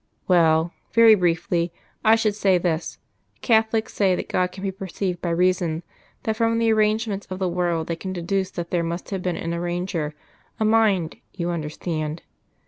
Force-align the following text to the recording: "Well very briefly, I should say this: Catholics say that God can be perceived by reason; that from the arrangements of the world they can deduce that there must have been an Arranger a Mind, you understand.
"Well 0.27 0.73
very 0.93 1.13
briefly, 1.13 1.71
I 2.03 2.15
should 2.15 2.33
say 2.33 2.57
this: 2.57 2.97
Catholics 3.41 3.93
say 3.93 4.15
that 4.15 4.29
God 4.29 4.51
can 4.51 4.63
be 4.63 4.71
perceived 4.71 5.21
by 5.21 5.29
reason; 5.29 5.83
that 6.23 6.35
from 6.37 6.57
the 6.57 6.73
arrangements 6.73 7.27
of 7.29 7.37
the 7.37 7.47
world 7.47 7.85
they 7.85 7.95
can 7.95 8.11
deduce 8.11 8.49
that 8.49 8.71
there 8.71 8.81
must 8.81 9.11
have 9.11 9.21
been 9.21 9.37
an 9.37 9.53
Arranger 9.53 10.15
a 10.59 10.65
Mind, 10.65 11.17
you 11.33 11.51
understand. 11.51 12.23